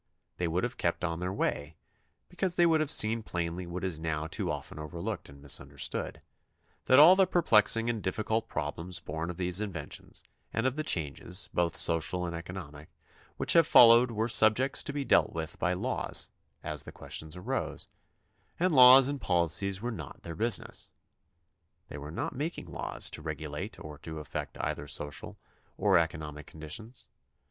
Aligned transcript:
They 0.37 0.47
would 0.47 0.63
have 0.63 0.77
kept 0.79 1.03
on 1.03 1.19
their 1.19 1.31
way, 1.31 1.75
because 2.27 2.55
they 2.55 2.65
would 2.65 2.79
have 2.79 2.89
seen 2.89 3.21
plainly 3.21 3.67
what 3.67 3.83
is 3.83 3.99
now 3.99 4.25
too 4.25 4.49
often 4.51 4.79
overlooked 4.79 5.29
and 5.29 5.39
misunderstood, 5.43 6.23
that 6.85 6.97
all 6.97 7.15
the 7.15 7.27
perplexing 7.27 7.87
and 7.87 8.01
difficult 8.01 8.49
problems 8.49 8.99
born 8.99 9.29
of 9.29 9.37
these 9.37 9.61
inventions 9.61 10.23
and 10.51 10.65
of 10.65 10.75
the 10.75 10.81
changes, 10.83 11.51
both 11.53 11.77
social 11.77 12.25
and 12.25 12.35
economic, 12.35 12.89
which 13.37 13.53
have 13.53 13.67
followed 13.67 14.09
were 14.09 14.27
subjects 14.27 14.81
to 14.81 14.91
be 14.91 15.05
dealt 15.05 15.33
with 15.33 15.59
by 15.59 15.73
laws 15.73 16.31
as 16.63 16.81
the 16.81 16.91
questions 16.91 17.37
arose, 17.37 17.87
and 18.59 18.73
laws 18.73 19.07
and 19.07 19.21
policies 19.21 19.83
were 19.83 19.91
not 19.91 20.23
their 20.23 20.33
business. 20.33 20.89
They 21.89 21.99
were 21.99 22.09
not 22.09 22.33
making 22.35 22.65
laws 22.71 23.11
to 23.11 23.21
regulate 23.21 23.77
or 23.79 23.99
to 23.99 24.17
affect 24.17 24.57
either 24.61 24.87
social 24.87 25.37
or 25.77 25.99
economic 25.99 26.47
conditions. 26.47 27.07